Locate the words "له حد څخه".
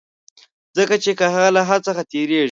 1.55-2.01